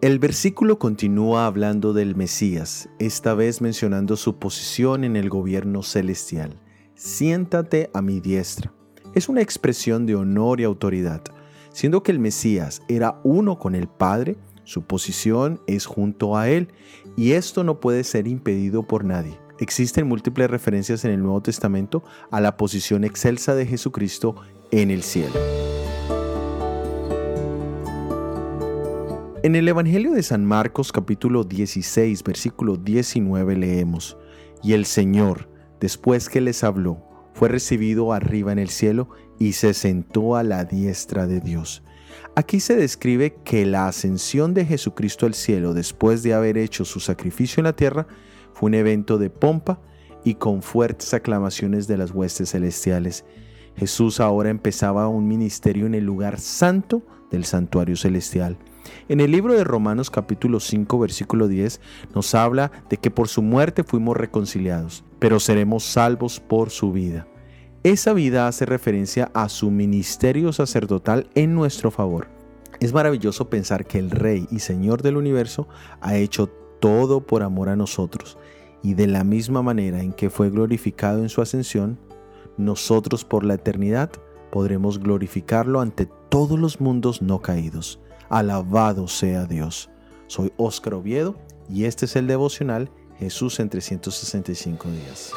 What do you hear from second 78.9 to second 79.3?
de la